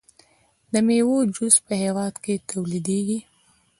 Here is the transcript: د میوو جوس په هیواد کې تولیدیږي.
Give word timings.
د 0.71 0.73
میوو 0.87 1.17
جوس 1.35 1.55
په 1.65 1.73
هیواد 1.83 2.13
کې 2.23 2.33
تولیدیږي. 2.49 3.19